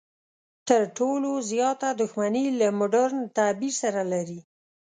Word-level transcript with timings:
تر 0.67 0.81
ټولو 0.97 1.31
زیاته 1.51 1.87
دښمني 2.01 2.45
له 2.59 2.67
مډرن 2.79 3.19
تعبیر 3.37 3.73
سره 3.81 4.01
لري. 4.13 4.39